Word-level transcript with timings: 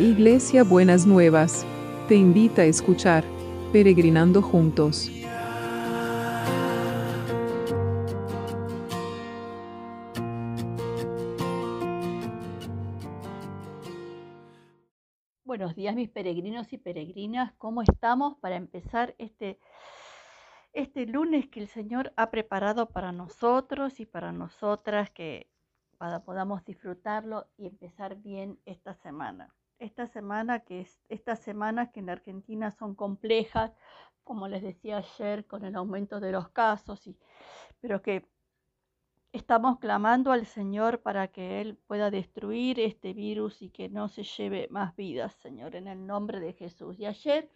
Iglesia 0.00 0.64
Buenas 0.64 1.06
Nuevas, 1.06 1.66
te 2.08 2.14
invita 2.14 2.62
a 2.62 2.64
escuchar 2.64 3.22
Peregrinando 3.70 4.40
Juntos. 4.40 5.10
Buenos 15.44 15.76
días 15.76 15.94
mis 15.94 16.08
peregrinos 16.08 16.72
y 16.72 16.78
peregrinas, 16.78 17.52
¿cómo 17.58 17.82
estamos 17.82 18.38
para 18.38 18.56
empezar 18.56 19.14
este, 19.18 19.58
este 20.72 21.04
lunes 21.04 21.46
que 21.50 21.60
el 21.60 21.68
Señor 21.68 22.14
ha 22.16 22.30
preparado 22.30 22.88
para 22.88 23.12
nosotros 23.12 24.00
y 24.00 24.06
para 24.06 24.32
nosotras 24.32 25.10
que 25.10 25.50
para 25.98 26.24
podamos 26.24 26.64
disfrutarlo 26.64 27.48
y 27.58 27.66
empezar 27.66 28.16
bien 28.16 28.58
esta 28.64 28.94
semana? 28.94 29.54
Esta 29.80 30.06
semana, 30.06 30.60
que 30.60 30.82
es, 30.82 31.00
estas 31.08 31.40
semanas 31.40 31.90
que 31.90 32.00
en 32.00 32.10
Argentina 32.10 32.70
son 32.70 32.94
complejas, 32.94 33.72
como 34.24 34.46
les 34.46 34.62
decía 34.62 34.98
ayer, 34.98 35.46
con 35.46 35.64
el 35.64 35.74
aumento 35.74 36.20
de 36.20 36.32
los 36.32 36.50
casos, 36.50 37.06
y, 37.06 37.16
pero 37.80 38.02
que 38.02 38.28
estamos 39.32 39.78
clamando 39.78 40.32
al 40.32 40.46
Señor 40.46 41.00
para 41.00 41.28
que 41.28 41.60
Él 41.60 41.78
pueda 41.86 42.10
destruir 42.10 42.80
este 42.80 43.12
virus 43.14 43.62
y 43.62 43.70
que 43.70 43.88
no 43.88 44.08
se 44.08 44.22
lleve 44.22 44.68
más 44.70 44.94
vidas, 44.96 45.34
Señor, 45.36 45.76
en 45.76 45.88
el 45.88 46.06
nombre 46.06 46.40
de 46.40 46.52
Jesús. 46.52 46.98
Y 46.98 47.06
ayer 47.06 47.50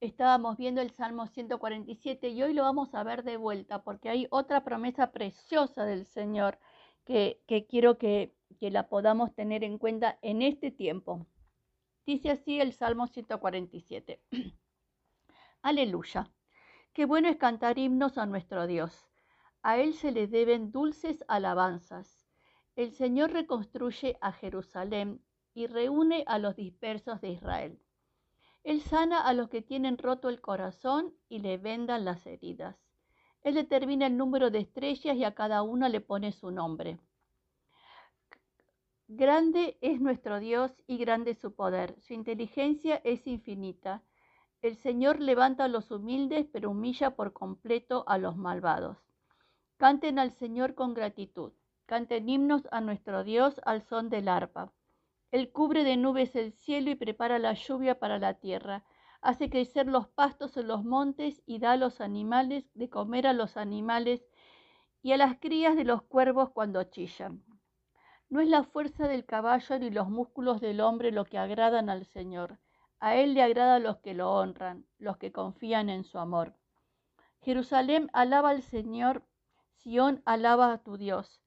estábamos 0.00 0.56
viendo 0.56 0.80
el 0.80 0.90
Salmo 0.90 1.26
147 1.26 2.28
y 2.28 2.42
hoy 2.42 2.54
lo 2.54 2.62
vamos 2.62 2.94
a 2.94 3.02
ver 3.02 3.24
de 3.24 3.36
vuelta 3.36 3.82
porque 3.82 4.08
hay 4.08 4.26
otra 4.30 4.64
promesa 4.64 5.12
preciosa 5.12 5.84
del 5.84 6.06
Señor 6.06 6.58
que, 7.04 7.40
quiero 7.68 7.98
que 7.98 8.32
la 8.60 8.88
podamos 8.88 9.34
tener 9.34 9.62
en 9.64 9.78
cuenta 9.78 10.18
en 10.22 10.42
este 10.42 10.70
tiempo. 10.70 11.26
Dice 12.06 12.30
así 12.30 12.60
el 12.60 12.74
Salmo 12.74 13.06
147. 13.06 14.20
Aleluya. 15.62 16.30
Qué 16.92 17.06
bueno 17.06 17.28
es 17.28 17.36
cantar 17.38 17.78
himnos 17.78 18.18
a 18.18 18.26
nuestro 18.26 18.66
Dios. 18.66 19.08
A 19.62 19.78
Él 19.78 19.94
se 19.94 20.12
le 20.12 20.26
deben 20.26 20.70
dulces 20.70 21.24
alabanzas. 21.28 22.26
El 22.76 22.92
Señor 22.92 23.32
reconstruye 23.32 24.18
a 24.20 24.32
Jerusalén 24.32 25.22
y 25.54 25.66
reúne 25.66 26.24
a 26.26 26.38
los 26.38 26.56
dispersos 26.56 27.22
de 27.22 27.30
Israel. 27.30 27.80
Él 28.64 28.82
sana 28.82 29.22
a 29.22 29.32
los 29.32 29.48
que 29.48 29.62
tienen 29.62 29.96
roto 29.96 30.28
el 30.28 30.42
corazón 30.42 31.14
y 31.30 31.38
le 31.38 31.56
vendan 31.56 32.04
las 32.04 32.26
heridas. 32.26 32.76
Él 33.42 33.54
determina 33.54 34.08
el 34.08 34.18
número 34.18 34.50
de 34.50 34.58
estrellas 34.58 35.16
y 35.16 35.24
a 35.24 35.34
cada 35.34 35.62
una 35.62 35.88
le 35.88 36.02
pone 36.02 36.32
su 36.32 36.50
nombre. 36.50 36.98
Grande 39.08 39.76
es 39.82 40.00
nuestro 40.00 40.40
Dios 40.40 40.72
y 40.86 40.96
grande 40.96 41.34
su 41.34 41.54
poder. 41.54 41.94
Su 42.00 42.14
inteligencia 42.14 43.02
es 43.04 43.26
infinita. 43.26 44.02
El 44.62 44.76
Señor 44.76 45.20
levanta 45.20 45.64
a 45.64 45.68
los 45.68 45.90
humildes, 45.90 46.46
pero 46.50 46.70
humilla 46.70 47.14
por 47.14 47.34
completo 47.34 48.04
a 48.08 48.16
los 48.16 48.38
malvados. 48.38 48.96
Canten 49.76 50.18
al 50.18 50.30
Señor 50.30 50.74
con 50.74 50.94
gratitud. 50.94 51.52
Canten 51.84 52.30
himnos 52.30 52.66
a 52.72 52.80
nuestro 52.80 53.24
Dios 53.24 53.60
al 53.66 53.82
son 53.82 54.08
del 54.08 54.26
arpa. 54.26 54.72
Él 55.30 55.52
cubre 55.52 55.84
de 55.84 55.98
nubes 55.98 56.34
el 56.34 56.54
cielo 56.54 56.90
y 56.90 56.94
prepara 56.94 57.38
la 57.38 57.52
lluvia 57.52 57.98
para 57.98 58.18
la 58.18 58.32
tierra. 58.32 58.84
Hace 59.20 59.50
crecer 59.50 59.86
los 59.86 60.08
pastos 60.08 60.56
en 60.56 60.66
los 60.66 60.82
montes 60.82 61.42
y 61.44 61.58
da 61.58 61.72
a 61.72 61.76
los 61.76 62.00
animales 62.00 62.70
de 62.72 62.88
comer 62.88 63.26
a 63.26 63.34
los 63.34 63.58
animales 63.58 64.24
y 65.02 65.12
a 65.12 65.18
las 65.18 65.38
crías 65.38 65.76
de 65.76 65.84
los 65.84 66.02
cuervos 66.04 66.52
cuando 66.52 66.82
chillan. 66.84 67.44
No 68.34 68.40
es 68.40 68.48
la 68.48 68.64
fuerza 68.64 69.06
del 69.06 69.24
caballo 69.24 69.78
ni 69.78 69.90
los 69.90 70.08
músculos 70.08 70.60
del 70.60 70.80
hombre 70.80 71.12
lo 71.12 71.24
que 71.24 71.38
agradan 71.38 71.88
al 71.88 72.04
Señor. 72.04 72.58
A 72.98 73.14
Él 73.14 73.32
le 73.32 73.42
agrada 73.42 73.78
los 73.78 73.98
que 73.98 74.12
lo 74.12 74.32
honran, 74.32 74.84
los 74.98 75.18
que 75.18 75.30
confían 75.30 75.88
en 75.88 76.02
su 76.02 76.18
amor. 76.18 76.52
Jerusalén 77.42 78.10
alaba 78.12 78.50
al 78.50 78.62
Señor, 78.62 79.22
Sión 79.76 80.20
alaba 80.24 80.72
a 80.72 80.78
tu 80.78 80.96
Dios, 80.96 81.40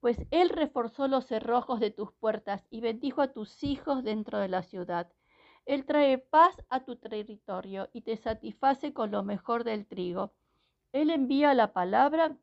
pues 0.00 0.26
Él 0.30 0.50
reforzó 0.50 1.08
los 1.08 1.24
cerrojos 1.24 1.80
de 1.80 1.90
tus 1.90 2.12
puertas 2.12 2.66
y 2.68 2.82
bendijo 2.82 3.22
a 3.22 3.32
tus 3.32 3.64
hijos 3.64 4.04
dentro 4.04 4.38
de 4.38 4.48
la 4.48 4.62
ciudad. 4.62 5.10
Él 5.64 5.86
trae 5.86 6.18
paz 6.18 6.54
a 6.68 6.84
tu 6.84 6.96
territorio 6.96 7.88
y 7.94 8.02
te 8.02 8.18
satisface 8.18 8.92
con 8.92 9.10
lo 9.10 9.22
mejor 9.22 9.64
del 9.64 9.86
trigo. 9.86 10.34
Él 10.92 11.08
envía 11.08 11.54
la 11.54 11.72
palabra 11.72 12.36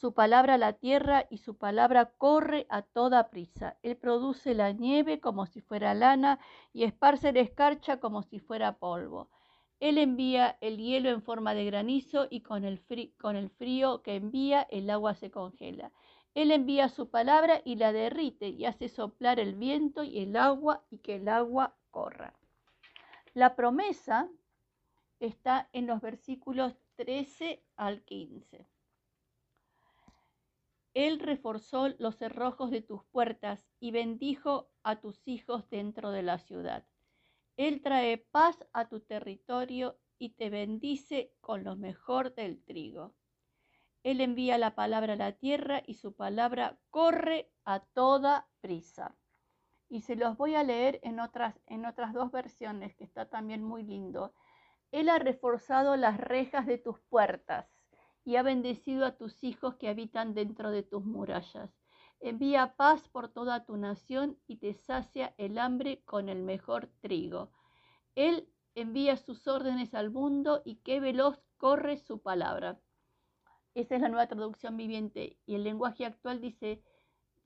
su 0.00 0.14
palabra 0.14 0.58
la 0.58 0.74
tierra 0.74 1.26
y 1.28 1.38
su 1.38 1.56
palabra 1.56 2.12
corre 2.18 2.68
a 2.70 2.82
toda 2.82 3.30
prisa. 3.30 3.78
Él 3.82 3.96
produce 3.96 4.54
la 4.54 4.70
nieve 4.70 5.18
como 5.18 5.44
si 5.46 5.60
fuera 5.60 5.92
lana 5.92 6.38
y 6.72 6.84
esparce 6.84 7.32
la 7.32 7.40
escarcha 7.40 7.98
como 7.98 8.22
si 8.22 8.38
fuera 8.38 8.78
polvo. 8.78 9.28
Él 9.80 9.98
envía 9.98 10.56
el 10.60 10.78
hielo 10.78 11.10
en 11.10 11.20
forma 11.20 11.52
de 11.52 11.64
granizo 11.64 12.28
y 12.30 12.42
con 12.42 12.64
el, 12.64 12.80
con 13.20 13.34
el 13.34 13.50
frío 13.50 14.02
que 14.02 14.14
envía 14.14 14.62
el 14.70 14.88
agua 14.88 15.14
se 15.14 15.32
congela. 15.32 15.90
Él 16.32 16.52
envía 16.52 16.88
su 16.88 17.10
palabra 17.10 17.60
y 17.64 17.74
la 17.74 17.92
derrite 17.92 18.50
y 18.50 18.66
hace 18.66 18.88
soplar 18.88 19.40
el 19.40 19.56
viento 19.56 20.04
y 20.04 20.20
el 20.20 20.36
agua 20.36 20.84
y 20.90 20.98
que 20.98 21.16
el 21.16 21.26
agua 21.26 21.74
corra. 21.90 22.34
La 23.34 23.56
promesa 23.56 24.28
está 25.18 25.68
en 25.72 25.88
los 25.88 26.00
versículos 26.00 26.76
13 26.94 27.64
al 27.74 28.04
15. 28.04 28.77
Él 30.98 31.20
reforzó 31.20 31.90
los 32.00 32.16
cerrojos 32.16 32.72
de 32.72 32.82
tus 32.82 33.04
puertas 33.12 33.64
y 33.78 33.92
bendijo 33.92 34.68
a 34.82 35.00
tus 35.00 35.22
hijos 35.28 35.70
dentro 35.70 36.10
de 36.10 36.24
la 36.24 36.38
ciudad. 36.38 36.84
Él 37.56 37.82
trae 37.82 38.18
paz 38.18 38.66
a 38.72 38.88
tu 38.88 38.98
territorio 38.98 39.96
y 40.18 40.30
te 40.30 40.50
bendice 40.50 41.32
con 41.40 41.62
lo 41.62 41.76
mejor 41.76 42.34
del 42.34 42.64
trigo. 42.64 43.14
Él 44.02 44.20
envía 44.20 44.58
la 44.58 44.74
palabra 44.74 45.12
a 45.12 45.16
la 45.16 45.30
tierra 45.34 45.84
y 45.86 45.94
su 45.94 46.16
palabra 46.16 46.80
corre 46.90 47.48
a 47.64 47.78
toda 47.78 48.48
prisa. 48.60 49.16
Y 49.88 50.00
se 50.00 50.16
los 50.16 50.36
voy 50.36 50.56
a 50.56 50.64
leer 50.64 50.98
en 51.04 51.20
otras, 51.20 51.60
en 51.66 51.86
otras 51.86 52.12
dos 52.12 52.32
versiones, 52.32 52.96
que 52.96 53.04
está 53.04 53.26
también 53.26 53.62
muy 53.62 53.84
lindo. 53.84 54.34
Él 54.90 55.10
ha 55.10 55.20
reforzado 55.20 55.94
las 55.94 56.18
rejas 56.18 56.66
de 56.66 56.78
tus 56.78 56.98
puertas 57.02 57.77
y 58.28 58.36
ha 58.36 58.42
bendecido 58.42 59.06
a 59.06 59.16
tus 59.16 59.42
hijos 59.42 59.76
que 59.76 59.88
habitan 59.88 60.34
dentro 60.34 60.70
de 60.70 60.82
tus 60.82 61.02
murallas. 61.02 61.70
Envía 62.20 62.74
paz 62.76 63.08
por 63.08 63.30
toda 63.30 63.64
tu 63.64 63.78
nación 63.78 64.36
y 64.46 64.56
te 64.56 64.74
sacia 64.74 65.32
el 65.38 65.56
hambre 65.56 66.02
con 66.04 66.28
el 66.28 66.42
mejor 66.42 66.90
trigo. 67.00 67.50
Él 68.16 68.46
envía 68.74 69.16
sus 69.16 69.48
órdenes 69.48 69.94
al 69.94 70.10
mundo 70.10 70.60
y 70.66 70.74
qué 70.82 71.00
veloz 71.00 71.40
corre 71.56 71.96
su 71.96 72.20
palabra. 72.20 72.78
Esa 73.74 73.94
es 73.94 74.02
la 74.02 74.10
nueva 74.10 74.26
traducción 74.26 74.76
viviente 74.76 75.38
y 75.46 75.54
el 75.54 75.64
lenguaje 75.64 76.04
actual 76.04 76.42
dice, 76.42 76.82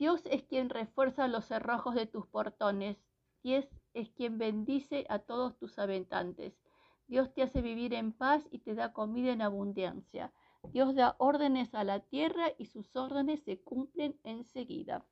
Dios 0.00 0.26
es 0.32 0.42
quien 0.42 0.68
refuerza 0.68 1.28
los 1.28 1.44
cerrojos 1.44 1.94
de 1.94 2.06
tus 2.06 2.26
portones, 2.26 2.96
Dios 3.44 3.68
es 3.94 4.10
quien 4.10 4.36
bendice 4.36 5.06
a 5.08 5.20
todos 5.20 5.56
tus 5.58 5.78
habitantes. 5.78 6.58
Dios 7.06 7.32
te 7.34 7.42
hace 7.42 7.62
vivir 7.62 7.94
en 7.94 8.12
paz 8.12 8.48
y 8.50 8.58
te 8.58 8.74
da 8.74 8.92
comida 8.92 9.30
en 9.30 9.42
abundancia. 9.42 10.32
Dios 10.70 10.94
da 10.94 11.16
órdenes 11.18 11.74
a 11.74 11.84
la 11.84 12.00
tierra 12.00 12.52
y 12.58 12.66
sus 12.66 12.94
órdenes 12.96 13.42
se 13.42 13.60
cumplen 13.60 14.18
enseguida. 14.24 15.04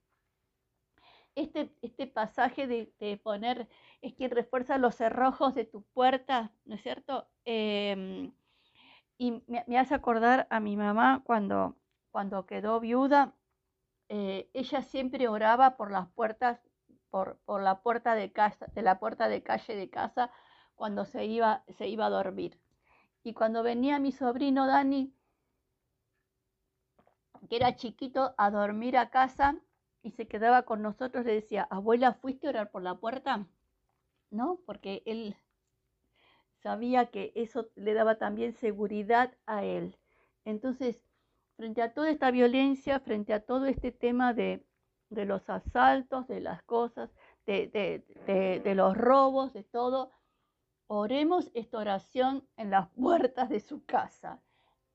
Este, 1.34 1.74
este 1.82 2.06
pasaje 2.06 2.66
de, 2.66 3.16
poner 3.22 3.68
es 4.02 4.14
quien 4.14 4.30
refuerza 4.30 4.78
los 4.78 4.96
cerrojos 4.96 5.54
de 5.54 5.64
tu 5.64 5.82
puerta, 5.82 6.52
¿no 6.64 6.74
es 6.74 6.82
cierto? 6.82 7.28
Em, 7.44 8.32
y 9.18 9.42
me, 9.46 9.78
hace 9.78 9.94
acordar 9.94 10.46
a 10.50 10.60
mi 10.60 10.76
mamá 10.76 11.22
cuando, 11.24 11.76
cuando 12.10 12.46
quedó 12.46 12.80
viuda, 12.80 13.34
eh, 14.08 14.50
ella 14.54 14.82
siempre 14.82 15.28
oraba 15.28 15.76
por 15.76 15.90
las 15.90 16.08
puertas, 16.08 16.60
por, 17.10 17.38
por, 17.44 17.62
la 17.62 17.82
puerta 17.82 18.14
de 18.14 18.32
casa, 18.32 18.66
de 18.74 18.82
la 18.82 18.98
puerta 18.98 19.28
de 19.28 19.42
calle 19.42 19.76
de 19.76 19.90
casa 19.90 20.30
cuando 20.74 21.04
se 21.04 21.26
iba, 21.26 21.64
se 21.68 21.88
iba 21.88 22.06
a 22.06 22.10
dormir. 22.10 22.58
Y 23.22 23.34
cuando 23.34 23.62
venía 23.62 23.98
mi 23.98 24.12
sobrino 24.12 24.66
Dani, 24.66 25.14
que 27.50 27.56
era 27.56 27.74
chiquito, 27.74 28.32
a 28.38 28.50
dormir 28.50 28.96
a 28.96 29.10
casa 29.10 29.56
y 30.02 30.12
se 30.12 30.28
quedaba 30.28 30.62
con 30.62 30.82
nosotros, 30.82 31.26
le 31.26 31.34
decía, 31.34 31.66
abuela, 31.68 32.14
¿fuiste 32.14 32.46
a 32.46 32.50
orar 32.50 32.70
por 32.70 32.80
la 32.80 32.94
puerta? 32.94 33.44
¿No? 34.30 34.60
Porque 34.64 35.02
él 35.04 35.36
sabía 36.62 37.06
que 37.06 37.32
eso 37.34 37.68
le 37.74 37.92
daba 37.92 38.18
también 38.18 38.54
seguridad 38.54 39.36
a 39.46 39.64
él. 39.64 39.98
Entonces, 40.44 41.02
frente 41.56 41.82
a 41.82 41.92
toda 41.92 42.10
esta 42.10 42.30
violencia, 42.30 43.00
frente 43.00 43.34
a 43.34 43.44
todo 43.44 43.66
este 43.66 43.90
tema 43.90 44.32
de, 44.32 44.64
de 45.08 45.24
los 45.24 45.50
asaltos, 45.50 46.28
de 46.28 46.40
las 46.40 46.62
cosas, 46.62 47.10
de, 47.46 47.66
de, 47.66 48.60
de, 48.60 48.74
los 48.76 48.96
robos, 48.96 49.52
de 49.52 49.64
todo, 49.64 50.12
oremos 50.86 51.50
esta 51.54 51.78
oración 51.78 52.46
en 52.56 52.70
las 52.70 52.88
puertas 52.90 53.48
de 53.48 53.58
su 53.58 53.84
casa. 53.84 54.40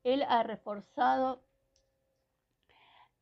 Él 0.06 0.24
ha 0.30 0.42
reforzado 0.44 1.45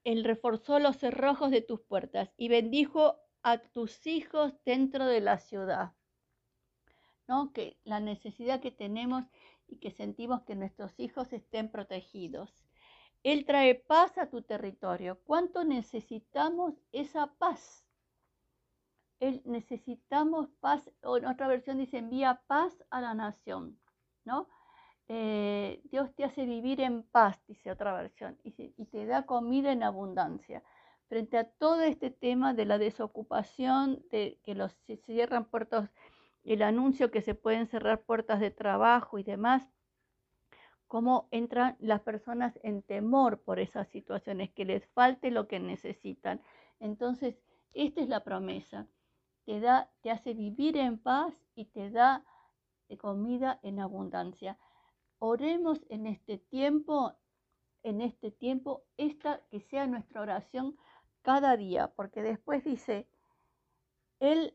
él 0.03 0.23
reforzó 0.23 0.79
los 0.79 0.97
cerrojos 0.97 1.51
de 1.51 1.61
tus 1.61 1.81
puertas 1.81 2.33
y 2.38 2.50
bendijo 2.50 3.19
a 3.41 3.57
tus 3.57 4.05
hijos 4.07 4.53
dentro 4.65 5.05
de 5.05 5.21
la 5.21 5.38
ciudad. 5.38 5.94
¿No? 7.27 7.53
Que 7.53 7.77
la 7.83 8.00
necesidad 8.00 8.59
que 8.59 8.71
tenemos 8.71 9.25
y 9.67 9.77
que 9.77 9.91
sentimos 9.91 10.44
que 10.44 10.55
nuestros 10.55 11.00
hijos 11.00 11.31
estén 11.31 11.71
protegidos. 11.71 12.63
Él 13.23 13.45
trae 13.45 13.75
paz 13.75 14.17
a 14.17 14.29
tu 14.29 14.41
territorio. 14.41 15.19
¿Cuánto 15.23 15.63
necesitamos 15.63 16.75
esa 16.91 17.27
paz? 17.38 17.85
Él 19.19 19.41
necesitamos 19.45 20.49
paz, 20.59 20.91
o 21.01 21.17
en 21.17 21.27
otra 21.27 21.47
versión 21.47 21.77
dice 21.77 21.99
envía 21.99 22.44
paz 22.47 22.83
a 22.89 22.99
la 22.99 23.13
nación, 23.13 23.79
¿no? 24.25 24.49
Eh, 25.09 25.81
Dios 25.85 26.13
te 26.15 26.23
hace 26.23 26.45
vivir 26.45 26.81
en 26.81 27.03
paz, 27.03 27.39
dice 27.47 27.71
otra 27.71 27.94
versión, 27.94 28.38
y, 28.44 28.51
te 28.85 29.05
da 29.05 29.25
comida 29.25 29.71
en 29.71 29.83
abundancia. 29.83 30.63
Frente 31.07 31.38
a 31.38 31.44
todo 31.44 31.81
este 31.81 32.09
tema 32.09 32.53
de 32.53 32.65
la 32.65 32.77
desocupación, 32.77 34.03
de 34.09 34.39
que 34.44 34.55
los, 34.55 34.71
se 34.85 34.97
cierran 34.97 35.45
puertos, 35.45 35.89
el 36.44 36.61
anuncio 36.61 37.11
que 37.11 37.21
se 37.21 37.35
pueden 37.35 37.67
cerrar 37.67 38.01
puertas 38.01 38.39
de 38.39 38.51
trabajo 38.51 39.19
y 39.19 39.23
demás, 39.23 39.67
cómo 40.88 41.27
entran 41.31 41.75
las 41.79 42.01
personas 42.01 42.59
en 42.63 42.81
temor 42.81 43.41
por 43.41 43.59
esas 43.59 43.88
situaciones, 43.89 44.51
que 44.51 44.65
les 44.65 44.85
falte 44.88 45.31
lo 45.31 45.47
que 45.47 45.59
necesitan. 45.59 46.41
Entonces, 46.79 47.39
esta 47.73 48.01
es 48.01 48.09
la 48.09 48.23
promesa 48.23 48.88
te 49.45 49.59
da, 49.59 49.89
te 50.01 50.11
hace 50.11 50.33
vivir 50.33 50.77
en 50.77 50.97
paz 50.97 51.33
y 51.56 51.65
te 51.65 51.89
da 51.89 52.23
eh, 52.89 52.97
comida 52.97 53.59
en 53.63 53.79
abundancia. 53.79 54.57
Oremos 55.25 55.79
en 55.87 56.05
este 56.05 56.37
tiempo, 56.37 57.13
en 57.81 58.01
este 58.01 58.29
tiempo, 58.29 58.83
esta 58.97 59.39
que 59.49 59.61
sea 59.61 59.87
nuestra 59.87 60.19
oración 60.19 60.75
cada 61.21 61.55
día, 61.55 61.93
porque 61.95 62.21
después 62.21 62.65
dice, 62.65 63.07
Él 64.19 64.53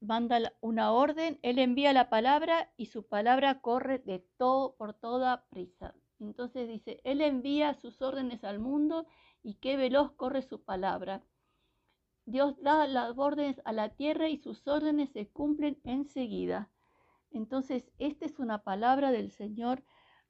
manda 0.00 0.54
una 0.62 0.92
orden, 0.92 1.38
Él 1.42 1.58
envía 1.58 1.92
la 1.92 2.08
palabra 2.08 2.72
y 2.78 2.86
su 2.86 3.06
palabra 3.06 3.60
corre 3.60 3.98
de 3.98 4.20
todo 4.38 4.76
por 4.76 4.94
toda 4.94 5.44
prisa. 5.50 5.94
Entonces 6.20 6.66
dice, 6.66 7.02
Él 7.04 7.20
envía 7.20 7.74
sus 7.74 8.00
órdenes 8.00 8.44
al 8.44 8.60
mundo 8.60 9.06
y 9.42 9.56
qué 9.56 9.76
veloz 9.76 10.12
corre 10.12 10.40
su 10.40 10.62
palabra. 10.62 11.22
Dios 12.24 12.58
da 12.62 12.86
las 12.86 13.12
órdenes 13.18 13.60
a 13.66 13.74
la 13.74 13.90
tierra 13.90 14.30
y 14.30 14.38
sus 14.38 14.66
órdenes 14.66 15.10
se 15.10 15.28
cumplen 15.28 15.78
enseguida. 15.84 16.70
Entonces, 17.34 17.84
esta 17.98 18.24
es 18.24 18.38
una 18.38 18.62
palabra 18.62 19.10
del 19.10 19.30
Señor. 19.30 19.82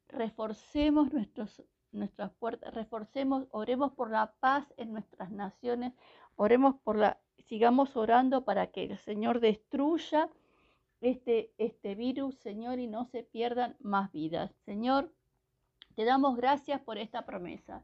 Reforcemos 0.07 1.13
nuestros, 1.13 1.63
nuestras 1.91 2.31
puertas, 2.33 2.73
reforcemos, 2.73 3.47
oremos 3.51 3.93
por 3.93 4.09
la 4.09 4.33
paz 4.39 4.65
en 4.77 4.91
nuestras 4.91 5.31
naciones, 5.31 5.93
oremos 6.35 6.75
por 6.83 6.97
la, 6.97 7.19
sigamos 7.37 7.95
orando 7.95 8.43
para 8.43 8.67
que 8.67 8.83
el 8.83 8.97
Señor 8.97 9.39
destruya 9.39 10.29
este, 11.01 11.53
este 11.57 11.95
virus, 11.95 12.35
Señor, 12.39 12.79
y 12.79 12.87
no 12.87 13.05
se 13.05 13.23
pierdan 13.23 13.75
más 13.79 14.11
vidas. 14.11 14.51
Señor, 14.65 15.13
te 15.95 16.05
damos 16.05 16.35
gracias 16.35 16.81
por 16.81 16.97
esta 16.97 17.25
promesa, 17.25 17.83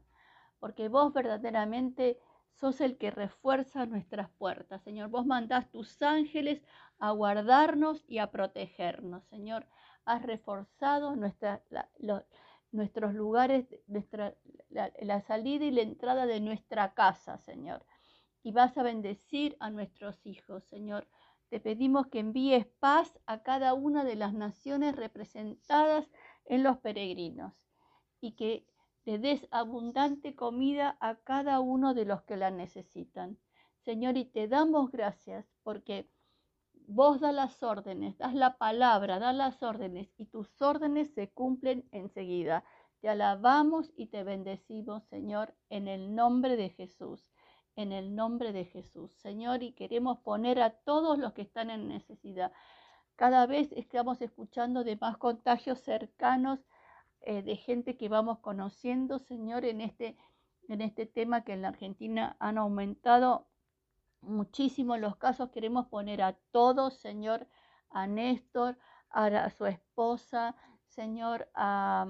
porque 0.58 0.88
vos 0.88 1.12
verdaderamente 1.12 2.18
sos 2.54 2.80
el 2.80 2.96
que 2.96 3.10
refuerza 3.10 3.86
nuestras 3.86 4.30
puertas. 4.30 4.82
Señor, 4.82 5.08
vos 5.08 5.26
mandás 5.26 5.70
tus 5.70 6.00
ángeles 6.02 6.62
a 6.98 7.10
guardarnos 7.10 8.04
y 8.06 8.18
a 8.18 8.30
protegernos. 8.30 9.24
Señor, 9.24 9.66
has 10.04 10.22
reforzado 10.22 11.16
nuestros 11.16 13.14
lugares, 13.14 13.66
nuestra, 13.86 14.34
la, 14.68 15.20
salida 15.22 15.64
y 15.64 15.70
la 15.70 15.82
entrada 15.82 16.26
de 16.26 16.40
nuestra 16.40 16.94
casa, 16.94 17.38
Señor. 17.38 17.84
Y 18.42 18.52
vas 18.52 18.76
a 18.76 18.82
bendecir 18.82 19.56
a 19.60 19.70
nuestros 19.70 20.26
hijos, 20.26 20.64
Señor. 20.64 21.06
Te 21.48 21.60
pedimos 21.60 22.06
que 22.06 22.20
envíes 22.20 22.66
paz 22.78 23.18
a 23.26 23.42
cada 23.42 23.74
una 23.74 24.04
de 24.04 24.16
las 24.16 24.32
naciones 24.32 24.96
representadas 24.96 26.10
en 26.46 26.62
los 26.62 26.78
peregrinos 26.78 27.52
y 28.20 28.32
que 28.32 28.66
le 29.04 29.18
des 29.18 29.48
abundante 29.50 30.34
comida 30.34 30.96
a 31.00 31.16
cada 31.16 31.60
uno 31.60 31.94
de 31.94 32.04
los 32.04 32.22
que 32.22 32.36
la 32.36 32.50
necesitan. 32.50 33.38
Señor, 33.84 34.16
y 34.16 34.24
te 34.24 34.46
damos 34.46 34.90
gracias 34.92 35.44
porque 35.64 36.08
vos 36.86 37.20
das 37.20 37.34
las 37.34 37.62
órdenes, 37.62 38.16
das 38.18 38.34
la 38.34 38.58
palabra, 38.58 39.18
das 39.18 39.34
las 39.34 39.62
órdenes 39.62 40.12
y 40.16 40.26
tus 40.26 40.60
órdenes 40.62 41.12
se 41.14 41.30
cumplen 41.30 41.88
enseguida. 41.90 42.64
Te 43.00 43.08
alabamos 43.08 43.92
y 43.96 44.06
te 44.06 44.22
bendecimos, 44.22 45.02
Señor, 45.04 45.54
en 45.68 45.88
el 45.88 46.14
nombre 46.14 46.56
de 46.56 46.70
Jesús, 46.70 47.32
en 47.74 47.90
el 47.90 48.14
nombre 48.14 48.52
de 48.52 48.66
Jesús, 48.66 49.12
Señor, 49.14 49.64
y 49.64 49.72
queremos 49.72 50.18
poner 50.18 50.60
a 50.60 50.70
todos 50.70 51.18
los 51.18 51.32
que 51.32 51.42
están 51.42 51.70
en 51.70 51.88
necesidad. 51.88 52.52
Cada 53.16 53.46
vez 53.46 53.72
estamos 53.72 54.22
escuchando 54.22 54.84
de 54.84 54.96
más 54.96 55.16
contagios 55.16 55.80
cercanos 55.80 56.60
eh, 57.24 57.42
de 57.42 57.56
gente 57.56 57.96
que 57.96 58.08
vamos 58.08 58.38
conociendo, 58.40 59.18
Señor, 59.18 59.64
en 59.64 59.80
este, 59.80 60.16
en 60.68 60.80
este 60.80 61.06
tema 61.06 61.44
que 61.44 61.52
en 61.52 61.62
la 61.62 61.68
Argentina 61.68 62.36
han 62.40 62.58
aumentado 62.58 63.46
muchísimo 64.20 64.96
los 64.96 65.16
casos. 65.16 65.50
Queremos 65.50 65.86
poner 65.86 66.22
a 66.22 66.36
todos, 66.50 66.94
Señor, 66.94 67.46
a 67.90 68.06
Néstor, 68.06 68.76
a, 69.10 69.50
su 69.50 69.66
esposa, 69.66 70.56
Señor, 70.88 71.48
a, 71.54 72.06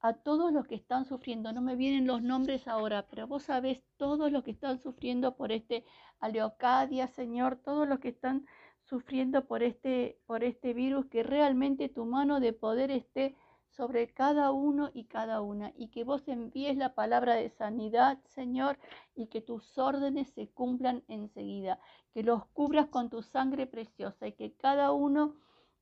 a 0.00 0.12
todos 0.14 0.52
los 0.52 0.66
que 0.66 0.74
están 0.74 1.04
sufriendo. 1.04 1.52
No 1.52 1.62
me 1.62 1.76
vienen 1.76 2.06
los 2.06 2.22
nombres 2.22 2.68
ahora, 2.68 3.06
pero 3.08 3.26
vos 3.26 3.44
sabés 3.44 3.82
todos 3.96 4.30
los 4.32 4.42
que 4.44 4.50
están 4.50 4.78
sufriendo 4.78 5.36
por 5.36 5.52
este 5.52 5.84
Aleocadia, 6.20 7.08
Señor, 7.08 7.56
todos 7.56 7.88
los 7.88 8.00
que 8.00 8.08
están 8.08 8.46
sufriendo 8.84 9.46
por 9.46 9.62
este, 9.62 10.20
por 10.26 10.44
este 10.44 10.74
virus, 10.74 11.06
que 11.06 11.22
realmente 11.22 11.88
tu 11.88 12.04
mano 12.04 12.40
de 12.40 12.52
poder 12.52 12.90
esté 12.90 13.36
sobre 13.76 14.12
cada 14.12 14.52
uno 14.52 14.90
y 14.94 15.04
cada 15.04 15.40
una, 15.40 15.72
y 15.76 15.88
que 15.88 16.04
vos 16.04 16.26
envíes 16.28 16.76
la 16.76 16.94
palabra 16.94 17.34
de 17.34 17.50
sanidad, 17.50 18.18
Señor, 18.24 18.78
y 19.14 19.26
que 19.26 19.40
tus 19.40 19.76
órdenes 19.78 20.30
se 20.30 20.48
cumplan 20.48 21.04
enseguida, 21.08 21.78
que 22.12 22.22
los 22.22 22.46
cubras 22.46 22.88
con 22.88 23.10
tu 23.10 23.22
sangre 23.22 23.66
preciosa 23.66 24.26
y 24.26 24.32
que 24.32 24.54
cada 24.54 24.92
uno 24.92 25.34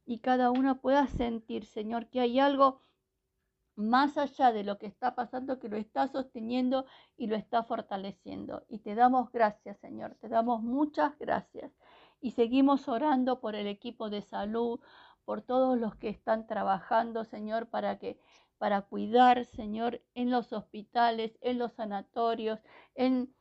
y 0.06 0.18
cada 0.18 0.50
una 0.50 0.80
pueda 0.80 1.06
sentir, 1.06 1.64
Señor, 1.64 2.08
que 2.08 2.20
hay 2.20 2.38
algo 2.38 2.82
más 3.76 4.16
allá 4.18 4.52
de 4.52 4.64
lo 4.64 4.78
que 4.78 4.86
está 4.86 5.14
pasando, 5.14 5.58
que 5.58 5.68
lo 5.68 5.76
está 5.76 6.08
sosteniendo 6.08 6.86
y 7.16 7.26
lo 7.26 7.36
está 7.36 7.64
fortaleciendo. 7.64 8.64
Y 8.68 8.78
te 8.80 8.94
damos 8.94 9.32
gracias, 9.32 9.78
Señor, 9.78 10.16
te 10.20 10.28
damos 10.28 10.62
muchas 10.62 11.18
gracias. 11.18 11.72
Y 12.20 12.32
seguimos 12.32 12.88
orando 12.88 13.40
por 13.40 13.54
el 13.54 13.66
equipo 13.66 14.10
de 14.10 14.22
salud, 14.22 14.80
por 15.24 15.42
todos 15.42 15.78
los 15.78 15.94
que 15.96 16.08
están 16.08 16.46
trabajando, 16.46 17.24
Señor, 17.24 17.68
para 17.68 17.98
que 17.98 18.18
para 18.58 18.82
cuidar, 18.82 19.44
Señor, 19.44 20.00
en 20.14 20.30
los 20.30 20.52
hospitales, 20.52 21.36
en 21.40 21.58
los 21.58 21.72
sanatorios, 21.74 22.60
en, 22.94 23.34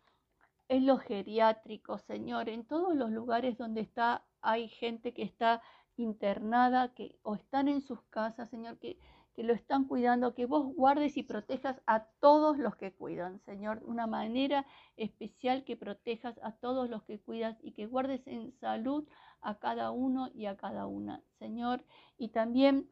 en 0.68 0.86
los 0.86 1.02
geriátricos, 1.02 2.02
Señor, 2.02 2.50
en 2.50 2.66
todos 2.66 2.96
los 2.96 3.12
lugares 3.12 3.58
donde 3.58 3.82
está 3.82 4.26
hay 4.44 4.68
gente 4.68 5.14
que 5.14 5.24
está 5.24 5.62
internada, 5.96 6.94
que 6.94 7.18
o 7.24 7.36
están 7.36 7.68
en 7.68 7.82
sus 7.82 8.02
casas, 8.10 8.50
Señor, 8.50 8.78
que 8.78 9.00
que 9.36 9.44
lo 9.44 9.54
están 9.54 9.86
cuidando, 9.86 10.36
que 10.36 10.46
vos 10.46 10.74
guardes 10.76 11.18
y 11.18 11.24
protejas 11.24 11.82
a 11.86 12.06
todos 12.20 12.58
los 12.58 12.76
que 12.76 12.94
cuidan, 12.94 13.40
Señor, 13.40 13.82
una 13.86 14.08
manera 14.08 14.66
especial 14.96 15.64
que 15.64 15.76
protejas 15.76 16.40
a 16.44 16.52
todos 16.54 16.90
los 16.90 17.04
que 17.04 17.20
cuidas 17.20 17.58
y 17.62 17.72
que 17.72 17.88
guardes 17.88 18.26
en 18.28 18.52
salud 18.54 19.08
a 19.42 19.60
cada 19.60 19.92
uno 19.92 20.30
y 20.34 20.46
a 20.46 20.56
cada 20.56 20.86
una, 20.86 21.22
Señor. 21.40 21.84
Y 22.18 22.30
también 22.30 22.90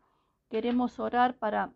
queremos 0.50 1.00
orar 1.00 1.38
para 1.38 1.74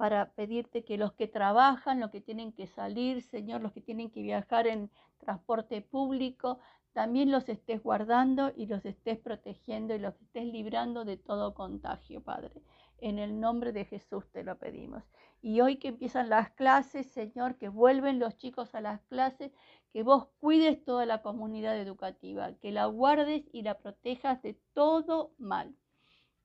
para 0.00 0.30
pedirte 0.30 0.82
que 0.82 0.96
los 0.96 1.12
que 1.12 1.28
trabajan, 1.28 2.00
los 2.00 2.10
que 2.10 2.22
tienen 2.22 2.52
que 2.54 2.66
salir, 2.66 3.20
Señor, 3.20 3.60
los 3.60 3.72
que 3.72 3.82
tienen 3.82 4.10
que 4.10 4.22
viajar 4.22 4.66
en 4.66 4.90
transporte 5.18 5.82
público, 5.82 6.58
también 6.94 7.30
los 7.30 7.50
estés 7.50 7.82
guardando 7.82 8.50
y 8.56 8.64
los 8.64 8.84
estés 8.86 9.18
protegiendo 9.18 9.94
y 9.94 9.98
los 9.98 10.18
estés 10.22 10.46
librando 10.46 11.04
de 11.04 11.18
todo 11.18 11.52
contagio, 11.52 12.22
Padre. 12.22 12.62
En 13.02 13.18
el 13.18 13.40
nombre 13.40 13.72
de 13.72 13.86
Jesús 13.86 14.28
te 14.30 14.44
lo 14.44 14.58
pedimos. 14.58 15.02
Y 15.40 15.62
hoy 15.62 15.76
que 15.76 15.88
empiezan 15.88 16.28
las 16.28 16.50
clases, 16.50 17.06
Señor, 17.06 17.56
que 17.56 17.70
vuelven 17.70 18.18
los 18.18 18.36
chicos 18.36 18.74
a 18.74 18.82
las 18.82 19.00
clases, 19.02 19.52
que 19.90 20.02
vos 20.02 20.28
cuides 20.38 20.84
toda 20.84 21.06
la 21.06 21.22
comunidad 21.22 21.78
educativa, 21.78 22.52
que 22.58 22.72
la 22.72 22.84
guardes 22.86 23.44
y 23.52 23.62
la 23.62 23.78
protejas 23.78 24.42
de 24.42 24.54
todo 24.74 25.32
mal, 25.38 25.74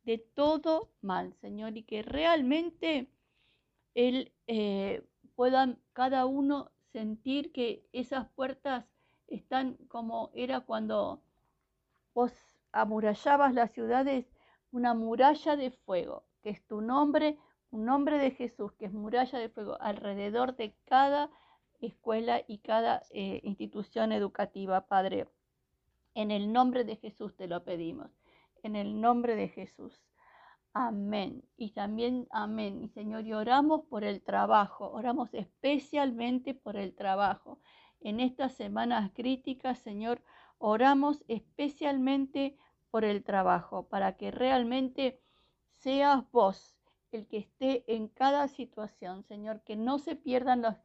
de 0.05 0.17
todo 0.17 0.91
mal, 1.01 1.33
Señor, 1.41 1.75
y 1.77 1.83
que 1.83 2.03
realmente 2.03 3.09
él, 3.93 4.31
eh, 4.47 5.05
puedan 5.35 5.77
cada 5.91 6.25
uno 6.25 6.71
sentir 6.93 7.51
que 7.51 7.85
esas 7.91 8.29
puertas 8.29 8.85
están 9.27 9.75
como 9.89 10.31
era 10.33 10.61
cuando 10.61 11.21
vos 12.13 12.31
amurallabas 12.71 13.53
las 13.53 13.71
ciudades, 13.71 14.25
una 14.71 14.93
muralla 14.93 15.57
de 15.57 15.71
fuego 15.71 16.23
que 16.45 16.51
es 16.51 16.67
tu 16.67 16.79
nombre, 16.79 17.39
un 17.71 17.85
nombre 17.85 18.19
de 18.19 18.29
Jesús, 18.29 18.71
que 18.73 18.85
es 18.85 18.93
muralla 18.93 19.39
de 19.39 19.49
fuego 19.49 19.81
alrededor 19.81 20.55
de 20.55 20.75
cada 20.85 21.31
escuela 21.79 22.43
y 22.47 22.59
cada 22.59 23.01
eh, 23.09 23.41
institución 23.41 24.11
educativa, 24.11 24.85
Padre. 24.85 25.27
En 26.13 26.29
el 26.29 26.53
nombre 26.53 26.83
de 26.83 26.97
Jesús 26.97 27.35
te 27.35 27.47
lo 27.47 27.63
pedimos. 27.63 28.11
En 28.61 28.75
el 28.75 29.01
nombre 29.01 29.35
de 29.35 29.47
Jesús. 29.47 29.99
Amén. 30.71 31.43
Y 31.57 31.71
también, 31.71 32.27
amén. 32.29 32.79
Y 32.83 32.89
Señor, 32.89 33.25
y 33.25 33.33
oramos 33.33 33.81
por 33.85 34.03
el 34.03 34.21
trabajo. 34.21 34.91
Oramos 34.91 35.33
especialmente 35.33 36.53
por 36.53 36.77
el 36.77 36.93
trabajo. 36.93 37.59
En 38.01 38.19
estas 38.19 38.53
semanas 38.53 39.09
críticas, 39.15 39.79
Señor, 39.79 40.21
oramos 40.59 41.25
especialmente 41.27 42.55
por 42.91 43.03
el 43.03 43.23
trabajo, 43.23 43.87
para 43.89 44.15
que 44.15 44.29
realmente 44.29 45.23
seas 45.77 46.23
vos 46.31 46.75
el 47.11 47.27
que 47.27 47.37
esté 47.37 47.83
en 47.87 48.07
cada 48.07 48.47
situación, 48.47 49.23
Señor, 49.23 49.61
que 49.63 49.75
no 49.75 49.99
se 49.99 50.15
pierdan 50.15 50.61
los, 50.61 50.75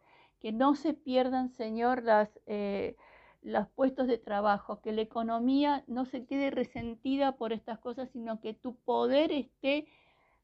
que 0.40 0.52
no 0.52 0.74
se 0.74 0.94
pierdan, 0.94 1.50
Señor, 1.50 2.02
las, 2.02 2.30
eh, 2.46 2.96
los 3.42 3.68
puestos 3.68 4.06
de 4.06 4.18
trabajo, 4.18 4.80
que 4.80 4.92
la 4.92 5.02
economía 5.02 5.84
no 5.86 6.04
se 6.04 6.26
quede 6.26 6.50
resentida 6.50 7.36
por 7.36 7.52
estas 7.52 7.78
cosas, 7.78 8.10
sino 8.10 8.40
que 8.40 8.54
tu 8.54 8.76
poder 8.76 9.32
esté 9.32 9.86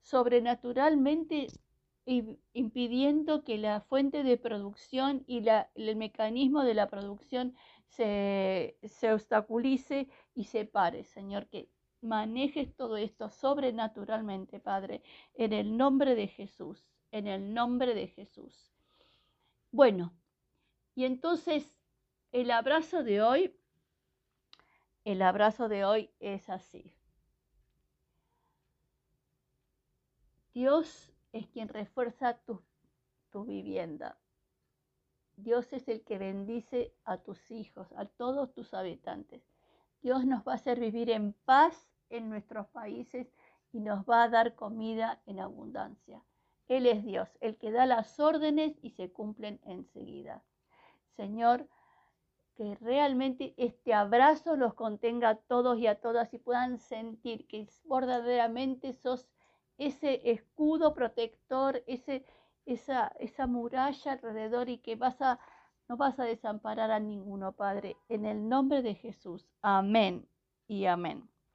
sobrenaturalmente 0.03 1.49
impidiendo 2.53 3.43
que 3.43 3.59
la 3.59 3.81
fuente 3.81 4.23
de 4.23 4.37
producción 4.37 5.25
y 5.27 5.41
la, 5.41 5.71
el 5.75 5.97
mecanismo 5.97 6.63
de 6.63 6.75
la 6.75 6.89
producción 6.89 7.57
se, 7.89 8.79
se 8.85 9.13
obstaculice 9.13 10.09
y 10.33 10.45
se 10.45 10.65
pare, 10.67 11.03
Señor, 11.03 11.49
que 11.49 11.69
manejes 12.01 12.75
todo 12.77 12.97
esto 12.97 13.31
sobrenaturalmente, 13.31 14.61
Padre, 14.61 15.03
en 15.35 15.53
el 15.53 15.77
nombre 15.77 16.15
de 16.15 16.29
Jesús, 16.29 16.91
en 17.11 17.27
el 17.27 17.55
nombre 17.55 17.95
de 17.95 18.09
Jesús. 18.09 18.73
Bueno, 19.71 20.13
y 20.95 21.05
entonces 21.05 21.77
el 22.33 22.51
abrazo 22.51 23.03
de 23.03 23.23
hoy, 23.23 23.57
el 25.05 25.23
abrazo 25.23 25.69
de 25.69 25.85
hoy 25.85 26.11
es 26.21 26.49
así. 26.51 26.95
Dios 30.55 31.13
es 31.33 31.47
quien 31.49 31.69
refuerza 31.69 32.39
tu, 32.39 32.63
tu 33.31 33.45
vivienda. 33.45 34.19
Dios 35.37 35.71
es 35.75 35.87
el 35.89 36.03
que 36.03 36.17
bendice 36.17 36.95
a 37.05 37.19
tus 37.19 37.51
hijos, 37.51 37.93
a 37.93 38.07
todos 38.07 38.55
tus 38.55 38.73
habitantes. 38.73 39.43
Dios 40.07 40.25
nos 40.25 40.47
va 40.47 40.53
a 40.53 40.55
hacer 40.55 40.79
vivir 40.79 41.11
en 41.11 41.33
paz 41.33 41.91
en 42.11 42.31
nuestros 42.31 42.69
países 42.69 43.27
y 43.73 43.81
nos 43.81 44.05
va 44.09 44.23
a 44.23 44.29
dar 44.29 44.55
comida 44.55 45.21
en 45.27 45.41
abundancia. 45.41 46.23
Él 46.69 46.87
es 46.87 47.05
Dios, 47.05 47.29
el 47.41 47.57
que 47.57 47.73
da 47.73 47.87
las 47.87 48.21
órdenes 48.21 48.79
y 48.83 48.91
se 48.91 49.11
cumplen 49.11 49.59
enseguida. 49.65 50.45
Señor, 51.17 51.67
que 52.55 52.77
realmente 52.77 53.53
este 53.57 53.95
abrazo 53.95 54.55
los 54.55 54.75
contenga 54.75 55.31
a 55.31 55.35
todos 55.35 55.77
y 55.77 55.89
a 55.89 56.01
todas 56.01 56.33
y 56.33 56.39
puedan 56.39 56.79
sentir 56.79 57.49
que 57.49 57.67
verdaderamente 57.83 58.93
sos 58.93 59.27
ese 59.77 60.31
escudo 60.31 60.95
protector, 60.95 61.83
ese, 61.89 62.25
esa, 62.65 63.09
esa 63.19 63.49
muralla 63.49 64.13
alrededor 64.13 64.69
y 64.69 64.79
que 64.79 64.95
vas 64.95 65.21
a, 65.21 65.41
no 65.89 65.97
vas 65.97 66.19
a 66.19 66.25
desamparar 66.25 66.91
a 66.91 67.01
ninguno, 67.01 67.53
Padre. 67.53 67.97
En 68.09 68.27
el 68.27 68.49
nombre 68.49 68.83
de 68.83 68.95
Jesús. 68.95 69.47
Amén 69.63 70.29
y 70.67 70.87
amén. 70.87 71.29